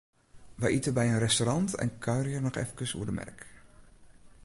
[0.59, 3.39] Wy ite by in restaurant en kuierje noch efkes oer de merk.